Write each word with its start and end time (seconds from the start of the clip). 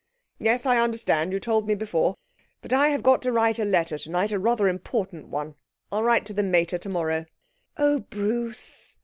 'Yes, 0.39 0.65
I 0.65 0.79
understand, 0.79 1.31
you 1.31 1.39
told 1.39 1.67
me 1.67 1.75
before; 1.75 2.17
but 2.63 2.73
I 2.73 2.87
have 2.87 3.03
got 3.03 3.21
to 3.21 3.31
write 3.31 3.59
a 3.59 3.63
letter 3.65 3.99
tonight, 3.99 4.31
a 4.31 4.39
rather 4.39 4.67
important 4.67 5.27
one. 5.27 5.53
I'll 5.91 6.01
write 6.01 6.25
to 6.25 6.33
the 6.33 6.41
mater 6.41 6.79
tomorrow.' 6.79 7.27
'Oh, 7.77 7.99
Bruce!' 7.99 8.97